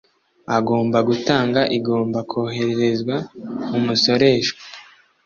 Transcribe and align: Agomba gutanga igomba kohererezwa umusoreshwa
Agomba 0.57 0.97
gutanga 1.09 1.61
igomba 1.77 2.19
kohererezwa 2.31 3.15
umusoreshwa 3.77 4.61